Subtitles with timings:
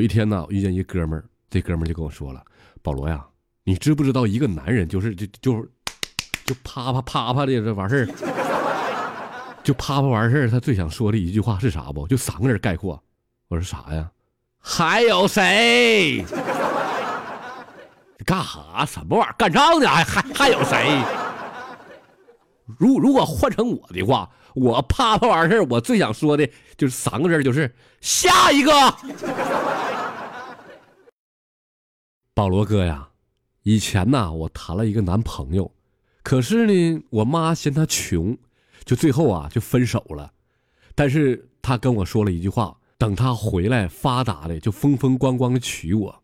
[0.00, 2.42] 有一天呢，我遇见一哥们儿，这哥们儿就跟我说了
[2.80, 3.22] ：“保罗呀，
[3.64, 5.62] 你知不知道一个男人就是就就
[6.46, 8.08] 就啪啪啪啪的这完事儿，
[9.62, 12.08] 就啪啪完事儿，他最想说的一句话是啥不？
[12.08, 12.98] 就三个人概括。
[13.48, 14.10] 我说啥呀？
[14.58, 16.24] 还有谁？
[18.24, 18.86] 干哈？
[18.86, 19.34] 什么玩意儿？
[19.36, 19.86] 干仗呢？
[19.86, 20.98] 还还还有谁？
[22.78, 26.48] 如如果换成我的话，我啪啪完事儿，我最想说的
[26.78, 27.70] 就是三个字，就是
[28.00, 28.72] 下一个。
[32.40, 33.10] 保罗哥呀，
[33.64, 35.70] 以前呐，我谈了一个男朋友，
[36.22, 38.34] 可是呢，我妈嫌他穷，
[38.82, 40.32] 就最后啊就分手了。
[40.94, 46.22] 但是他跟我说了一句话，等他回来发达的，就风风光光的娶我。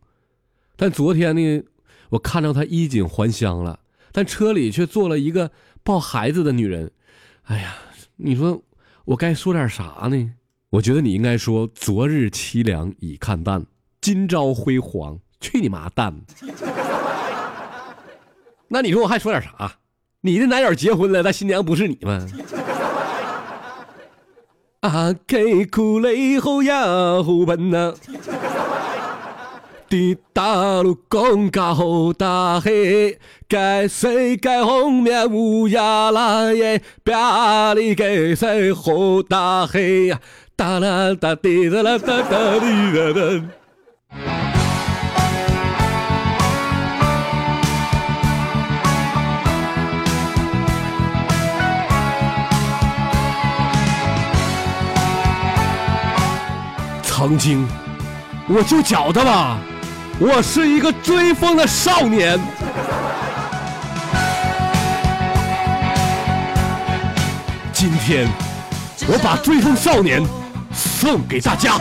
[0.75, 1.63] 但昨天呢，
[2.09, 3.79] 我看到他衣锦还乡了，
[4.11, 5.51] 但车里却坐了一个
[5.83, 6.91] 抱孩子的女人。
[7.43, 7.75] 哎呀，
[8.15, 8.63] 你说
[9.05, 10.33] 我该说点啥呢？
[10.71, 13.67] 我觉得你应该说：昨日凄凉已看淡，
[14.01, 15.19] 今朝辉煌。
[15.39, 16.13] 去你妈蛋！
[18.67, 19.71] 那你说我还说点啥？
[20.21, 22.27] 你的男友结婚了，但新娘不是你吗？
[24.81, 26.81] 啊，给苦泪后呀
[27.23, 27.93] 后奔呐！
[29.89, 33.17] 的大路公高大黑，
[33.47, 36.81] 该谁该红面乌鸦来耶？
[37.03, 37.15] 别
[37.73, 40.19] 里给谁好大黑呀？
[40.57, 43.47] 哒啦哒滴哒啦哒哒滴哒哒。
[57.17, 57.67] 曾经，
[58.47, 59.57] 我就觉得吧，
[60.19, 62.39] 我是一个追风的少年。
[67.73, 68.27] 今天，
[69.07, 70.23] 我把追风少年
[70.71, 71.79] 送给大家。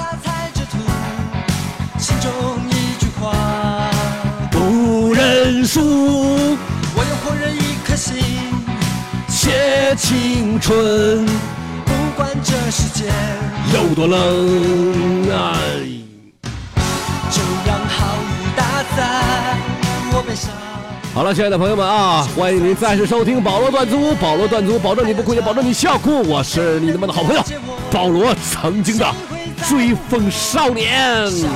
[4.50, 6.56] 不认输，
[6.94, 8.16] 我用火热一颗心
[9.28, 11.55] 写青春。
[12.46, 13.06] 管这世界
[13.74, 15.24] 有多冷，
[17.28, 18.64] 就让好雨打
[18.96, 19.58] 在
[20.12, 20.50] 我背上。
[21.12, 26.22] 好了，亲爱的朋友们啊，欢迎您再次收听保罗段子保罗段子保证你不哭也，保证你笑哭。
[26.22, 27.42] 我是你们的好朋友
[27.90, 29.06] 保罗，曾经的
[29.68, 31.26] 追风少年。
[31.30, 31.48] 少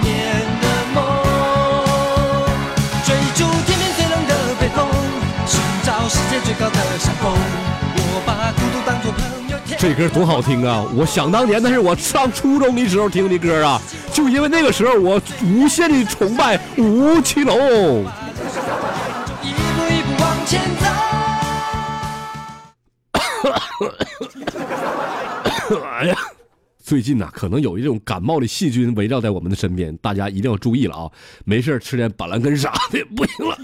[0.00, 1.02] 年的梦，
[3.04, 4.86] 追逐天边最冷的北风，
[5.46, 7.12] 寻找世界最高的山
[9.82, 10.86] 这歌多好听啊！
[10.94, 13.82] 我想当年，那是我上初中的时候听的歌啊，
[14.12, 18.06] 就因为那个时候我无限的崇拜吴奇隆。
[25.98, 26.16] 哎呀，
[26.80, 31.10] 最近呐，可能有一种感冒的细菌围绕在我们的身边，大家一定要注意了啊！
[31.44, 33.58] 没事吃点板蓝根啥的不行了。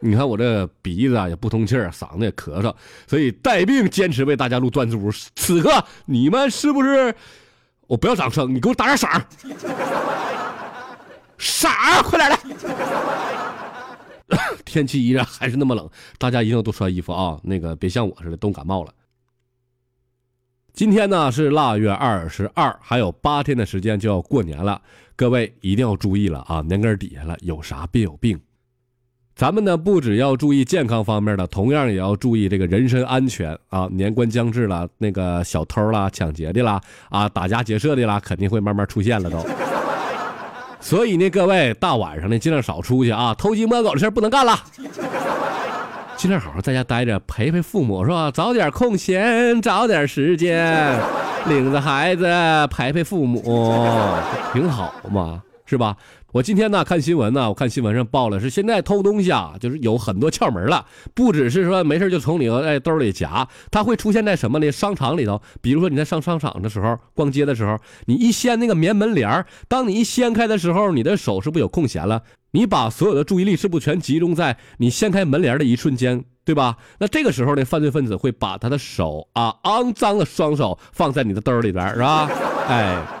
[0.00, 2.74] 你看我这鼻子啊也不通气儿，嗓子也咳嗽，
[3.06, 5.10] 所以带病坚持为大家录段子屋。
[5.36, 7.14] 此刻你们是不是？
[7.86, 9.26] 我不要掌声，你给我打点赏儿，
[11.36, 11.72] 赏
[12.04, 12.38] 快点来！
[14.64, 17.40] 天气依然还是那么冷，大家一定要多穿衣服啊！
[17.42, 18.94] 那个别像我似的冻感冒了。
[20.72, 24.80] 今天呢是腊月二十二，还有八天的时间就要过年了，
[25.16, 26.62] 各位一定要注意了啊！
[26.62, 28.40] 年根底下了，有啥别有病。
[29.40, 33.88] 咱们呢，不只要注意健康方面的，同样也要注意这个人身安全啊！
[33.90, 36.78] 年关将至了，那个小偷啦、抢劫的啦、
[37.08, 39.38] 啊打家劫舍的啦，肯定会慢慢出现了都。
[40.78, 44.58] 所以呢，各位大晚上的尽量少出去啊，偷鸡摸狗的事不能干了，
[46.18, 48.30] 尽量好好在家待着，陪陪父母是吧？
[48.30, 51.00] 找点空闲，找点时间，
[51.46, 52.26] 领着孩子
[52.70, 53.40] 陪陪父母，
[54.52, 55.42] 挺好嘛。
[55.66, 55.96] 是吧？
[56.32, 64.70] 我今天呢看新闻呢，我看新闻上报了，是现在偷东西啊，就是有很多窍门了，不只是说没事就从里头在兜里夹，它会出现在什么呢？
[64.70, 67.76] 商场里头，比如说你在上商场的时候，逛街的时候，
[68.06, 72.22] 你一掀那个棉门帘当你一掀开的时候，你的手是不是有空闲了？
[72.52, 76.76] 你把所有的注意力是不是全集中在你掀开门帘的一瞬间，对吧？
[77.00, 82.30] 那这个时候呢，犯罪分子会把他的手啊，肮脏的双手放在你的兜里边，是吧？
[82.68, 83.19] 哎。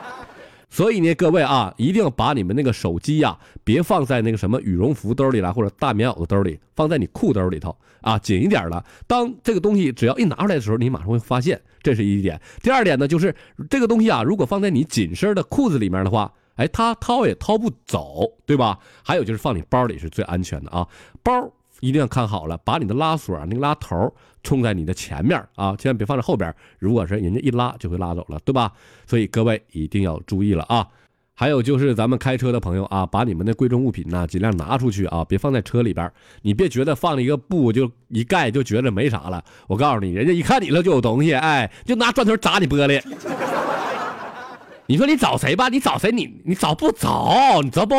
[0.70, 8.84] 所以呢，各位啊，一定要把你们那个手机呀，别放在那个什么羽绒服兜里了，或者大棉袄的兜里，放在你裤兜里头啊，紧一点的。
[9.06, 12.40] 当这个东西只要一拿出来的时候，你马上会发现，这是一点。
[12.62, 13.34] 第二点呢，就是
[13.68, 18.78] 这个东西啊，如果放在你紧身的裤子里面的话，哎，它掏也掏不走，对吧？
[19.02, 20.86] 还有就是放你包里是最安全的啊，
[21.22, 21.52] 包。
[21.80, 26.54] 一定要看好了，把你的拉锁那个拉头冲在你的前面啊，千万别放在后边。
[26.78, 28.72] 如果是人家一拉就会拉走了，对吧？
[29.06, 30.86] 所以各位一定要注意了啊！
[31.34, 36.12] 还有就是咱们开车的朋友啊，把你们的贵重物品呢尽量拿出去啊，别放在车里边。
[36.42, 39.42] 你别觉得放了一个布就一盖就觉得没啥了。
[39.66, 43.02] 我告诉你，人家一看你了就有东西，哎，就拿砖头砸你玻璃。
[44.86, 45.68] 你说你找谁吧？
[45.68, 46.10] 你找谁？
[46.10, 47.94] 你你找不着，你知道不？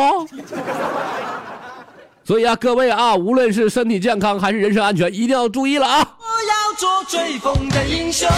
[2.24, 6.16] 所以啊，各位啊，无论是身体健康还是人身安全，一定要注意了啊！
[6.18, 8.28] 我要做追风的英雄。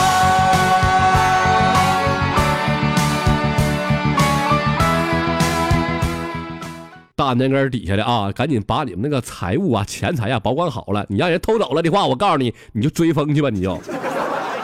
[7.14, 11.04] 大年根底下的啊，赶紧把你们那个财物啊、钱财呀保管好了。
[11.10, 13.78] 你让人偷走了的话，我告诉你，你就追风去吧，你就，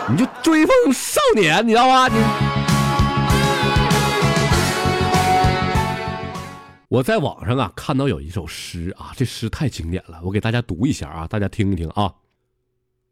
[0.09, 2.09] 你就追风少年，你知道吗？
[2.09, 2.50] 你。
[6.91, 12.13] 我在网上啊看到有一首诗啊，这诗太经典了，我给大家读一下啊，大家听一听啊。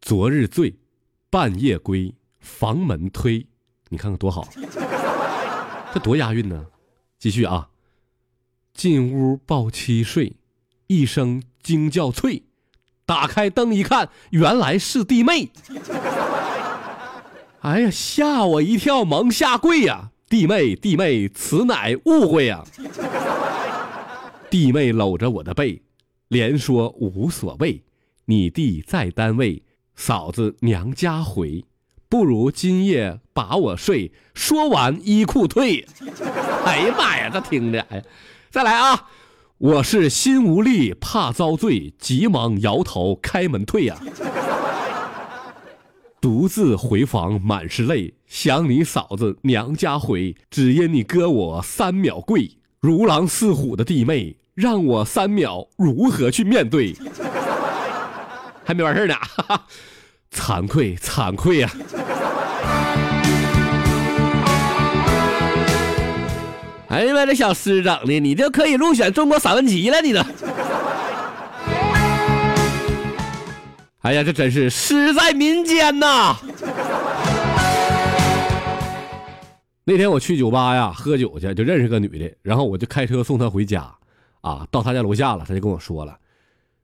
[0.01, 0.75] 昨日醉，
[1.31, 3.47] 半夜归，房门推，
[3.91, 4.49] 你看看多好，
[5.95, 6.67] 这多押韵呢。
[7.21, 7.69] 继续啊。
[8.75, 10.35] 进屋抱妻睡，
[10.89, 12.43] 一声惊叫脆，
[13.07, 15.53] 打开灯一看，原来是弟妹。
[17.61, 20.11] 哎呀，吓我一跳，忙下跪呀！
[20.29, 22.65] 弟妹，弟妹，此乃误会呀！
[24.51, 25.83] 弟妹搂着我的背，
[26.29, 27.83] 连说无所谓。
[28.25, 29.63] 你弟在单位，
[29.95, 31.65] 嫂子娘家回，
[32.09, 34.13] 不如今夜把我睡。
[34.35, 35.87] 说完衣裤退。
[36.65, 38.03] 哎呀妈呀，这听着，哎。
[38.51, 39.09] 再来啊！
[39.59, 43.99] 我是心无力，怕遭罪，急忙摇头开门退呀。
[46.21, 56.95] 独自回房满是泪，想你嫂子娘家回，只因你哥我三秒跪，如狼似虎的弟妹，让我三秒如何去面对？
[58.65, 59.17] 还没完事呢，
[60.33, 61.71] 惭愧惭愧呀！
[66.89, 70.21] 哎呀妈，这小诗整的，你就可以入选中国散文集了，你都。
[74.03, 76.37] 哎呀，这真是诗在民间呐！
[79.89, 83.91] 那天我去酒吧呀喝酒去，就认识个女的，然后我就开车送她回家，
[84.43, 86.15] 啊，到她家楼下了，她就跟我说了，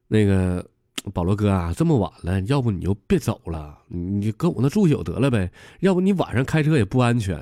[0.09, 0.65] 那个
[1.13, 7.39] 保罗哥啊，这么晚了，要不你就别走了，你搁我那住宿得了呗，要不你晚上开车也不安全。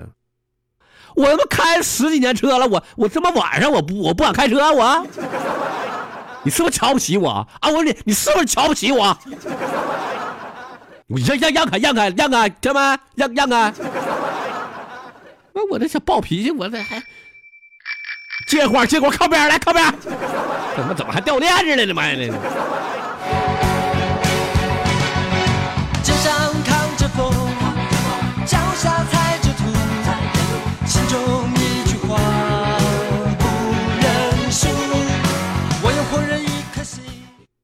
[1.15, 5.07] 我他妈开十几年车了，我我他妈晚上我不我不敢开车，我，
[6.43, 7.47] 你是不是瞧不起我啊？
[7.69, 9.17] 我问你，你是不是瞧不起我？
[11.07, 13.73] 我让让让开让开让开，哥们让让开！
[15.55, 17.03] 那我这小暴脾气，我这还
[18.47, 19.85] 接话接话靠边来靠边，
[20.77, 21.95] 怎么怎么还掉链子了呢？
[21.95, 22.17] 妈呀！
[26.03, 27.31] 肩上扛着风，
[28.47, 29.33] 脚下踩。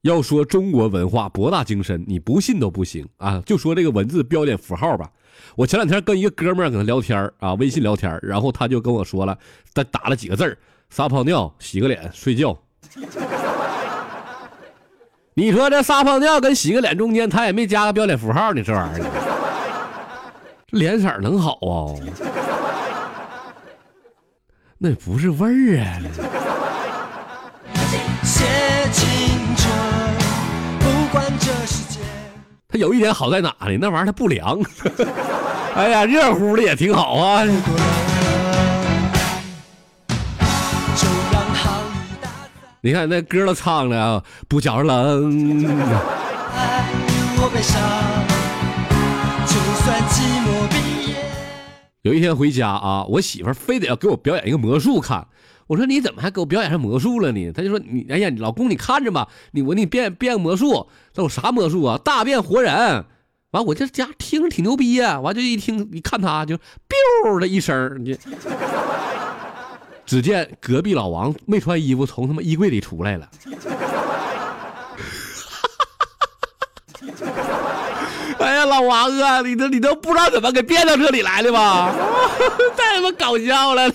[0.03, 3.43] 要说中国文化博大精深，你不信都不行啊！
[3.45, 5.11] 就说这个文字标点符号吧。
[5.59, 9.37] 我前两天跟一个哥们儿搁那聊天啊，微信聊天然后他就跟我说了，
[9.75, 10.57] 他打了几个字儿
[10.89, 12.57] 撒泡尿、洗个脸、睡觉。
[15.35, 19.11] 你说这撒泡尿跟洗个脸中间，他也没加个标点符号呢，这玩意儿，
[20.71, 21.91] 脸色能好啊？
[24.79, 25.99] 那不是味儿啊！
[32.71, 33.77] 他有一点好在哪呢？
[33.81, 34.57] 那玩意儿它不凉，
[35.75, 37.45] 哎呀，热乎的也挺好啊。
[42.81, 45.63] 你看那歌都唱了，不觉着冷。
[52.03, 55.27] 有一天回家啊，我媳妇非得要给我表演一个魔术看。
[55.67, 57.53] 我说你怎么还给我表演上魔术了呢？
[57.53, 61.99] 她就说你哎呀，老公你看着吧，你我给你变变个魔术，这有啥魔术啊？
[62.03, 63.05] 大变活人。
[63.53, 68.19] 完我这家听着挺牛逼呀，完就一听一看他就 biu 的一声，你
[70.05, 73.29] 只见隔壁老王没穿衣服从他妈衣柜里出来了。
[78.39, 81.91] 哎呀，老王啊，你都你都不知道怎么给变到这里来的吧？
[82.77, 83.91] 太他妈搞笑了！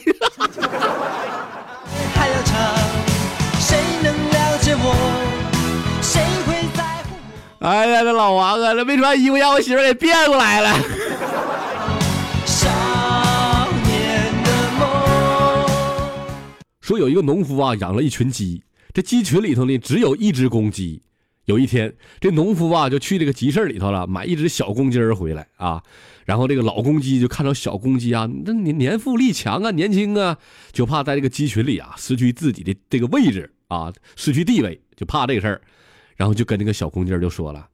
[7.63, 10.77] 哎呀，这老王啊，这没穿衣服让我媳妇给变过来了。
[12.45, 12.69] 少
[13.85, 15.65] 年的梦
[16.81, 21.01] 说有一个农夫啊，养了一群鸡，这鸡群里头呢只有一只公鸡。
[21.45, 25.81] 有一天，这农夫啊就去这个集市里头了，买一只小公鸡儿回来啊。
[26.25, 30.37] 然后这个老公鸡就看到小公鸡啊，那年年富力强啊，年轻啊，
[30.73, 35.61] 就怕在这个鸡群里啊失去自己的这个位置啊，失去地位，就怕这个事儿。
[36.15, 37.67] 然后就跟那个小公鸡就说了：“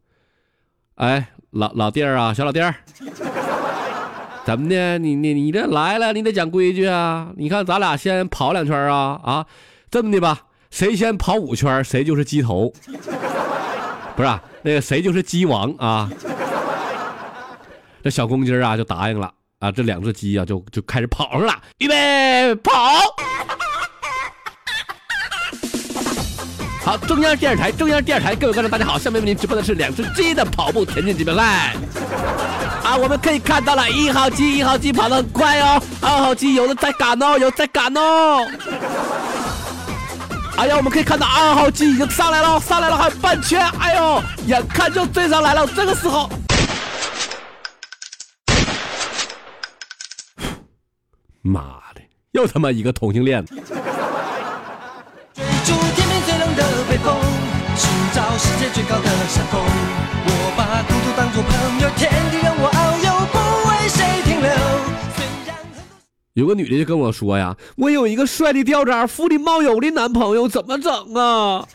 [0.96, 2.74] 哎，老老弟儿啊，小老弟儿，
[4.46, 4.98] 怎么的？
[4.98, 7.31] 你你你这来了，你得讲规矩啊！
[7.38, 9.46] 你看咱俩先跑两圈啊啊，
[9.91, 12.74] 这么的吧，谁先跑五圈，谁就是鸡头。
[14.15, 16.10] ”不是那个谁就是鸡王啊！
[18.03, 22.74] 这小公鸡啊就答应了啊，这两只鸡啊就就开始跑上了，预备跑！
[26.81, 31.75] 好，中央电视台，中央电视台，各位观众大家好，下面为您直播的是两只鸡的跑步田径锦标赛
[32.83, 38.48] 啊，我们可以看到了一号鸡，一号鸡跑得很快哦，二号鸡有的在赶哦，有在赶哦。
[40.55, 45.67] 哎呀，我们可以看到二号机已经上来了，上来了，还有半圈，哎呦，眼看就追上来了。
[45.67, 46.29] 这个时候，
[51.41, 51.62] 妈
[51.93, 53.45] 的，又他妈一个同性恋。
[57.79, 59.63] 寻找世界最高的山峰。
[60.25, 64.50] 我把孤独当作朋友，天地让我遨游，不为谁停留。
[66.33, 71.65] 有个女的就跟我说呀：“我有一个帅的吊渣、富的冒油的男朋友，怎么整啊？”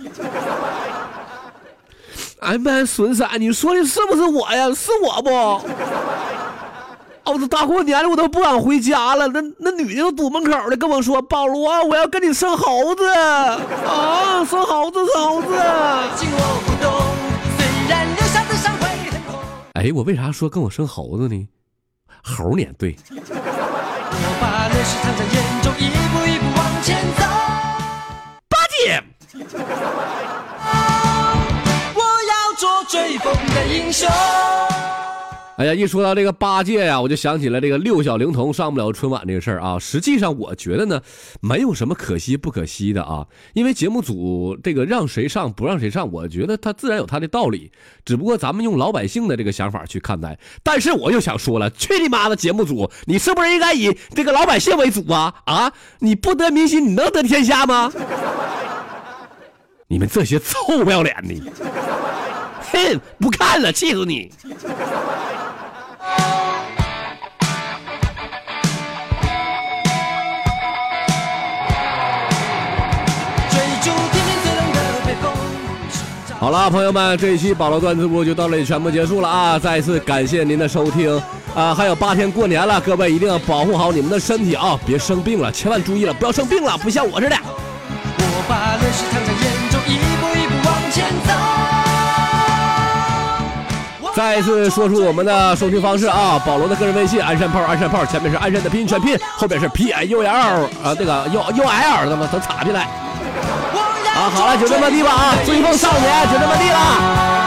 [2.40, 4.68] 哎妈，孙三，你说的是不是我呀？
[4.74, 5.30] 是我不？
[7.24, 9.26] 哦，这大过年的我都不敢回家了。
[9.28, 13.58] 那那女的都堵门口的跟我说：“保罗，我要跟你生猴子啊，
[14.44, 15.48] 生猴子，生猴子。”
[19.74, 21.48] 哎，我为啥说跟我生猴子呢？
[22.22, 22.94] 猴年对。
[23.10, 23.16] 我
[24.40, 27.24] 把泪水藏在眼中，一步一步往前走。
[28.48, 29.02] 八戒，
[31.94, 34.08] 我要做追风的英雄。
[35.56, 39.78] 哎呀，一说到这个八戒呀，我就想起了这个六小龄童上不了春晚这个事儿啊。
[39.78, 41.00] 实际上，我觉得呢，
[41.40, 43.24] 没有什么可惜不可惜的啊。
[43.52, 47.70] 因为节目组这个让谁上不让谁上，我觉得他自然有他的道理。
[48.04, 50.36] 只不过咱们用老百姓的这个想法去看待。
[50.64, 55.32] 但是我又想说了，去你妈的节目组，你是不是应该以这个老百姓为主啊？
[55.44, 57.92] 啊，你不得民心，你能得天下吗？
[59.86, 61.40] 你们这些臭不要脸的，
[62.72, 64.32] 哼，不看了，气死你！
[76.44, 79.58] 好了，朋友们，这一期保罗段子部就到这里全部结束了啊！
[79.58, 81.18] 再一次感谢您的收听
[81.54, 81.74] 啊！
[81.74, 87.36] 还有八天过年了，各位一定要保护好你们的身体啊，别生病了，千万注意了，不要生病了，不像我似的。
[87.38, 91.32] 我把泪水藏在眼中，一步一步往前走。
[94.14, 96.38] 再一次说出我们的收听方式啊！
[96.44, 102.86] 保罗的个人微信：鞍山炮，鞍山炮，前面是鞍山的拼音全拼，后边是 P I U L 啊，那个 U U L，那么都插进来。
[104.14, 105.34] 啊，好了，就这么地吧啊！
[105.44, 107.43] 追梦少年就这么地了。